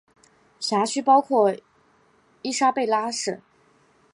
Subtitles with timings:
[0.59, 1.55] 辖区包括
[2.41, 3.39] 伊莎贝拉省。